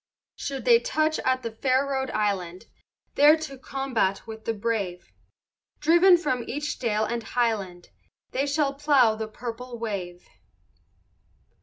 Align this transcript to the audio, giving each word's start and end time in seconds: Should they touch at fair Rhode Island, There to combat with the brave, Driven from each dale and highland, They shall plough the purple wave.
Should 0.35 0.65
they 0.65 0.79
touch 0.79 1.19
at 1.19 1.45
fair 1.61 1.85
Rhode 1.85 2.09
Island, 2.09 2.65
There 3.13 3.37
to 3.37 3.55
combat 3.55 4.25
with 4.25 4.45
the 4.45 4.53
brave, 4.55 5.11
Driven 5.79 6.17
from 6.17 6.43
each 6.47 6.79
dale 6.79 7.05
and 7.05 7.21
highland, 7.21 7.89
They 8.31 8.47
shall 8.47 8.73
plough 8.73 9.13
the 9.13 9.27
purple 9.27 9.77
wave. 9.77 10.25